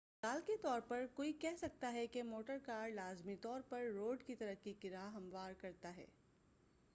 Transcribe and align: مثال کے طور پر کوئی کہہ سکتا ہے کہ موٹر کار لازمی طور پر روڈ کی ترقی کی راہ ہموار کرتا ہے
مثال 0.23 0.41
کے 0.47 0.55
طور 0.61 0.79
پر 0.79 1.05
کوئی 1.13 1.33
کہہ 1.33 1.55
سکتا 1.57 1.91
ہے 1.93 2.05
کہ 2.07 2.23
موٹر 2.23 2.57
کار 2.63 2.89
لازمی 2.89 3.35
طور 3.35 3.61
پر 3.61 3.85
روڈ 3.95 4.23
کی 4.23 4.35
ترقی 4.35 4.73
کی 4.73 4.89
راہ 4.89 5.13
ہموار 5.13 5.53
کرتا 5.53 5.95
ہے 5.95 6.05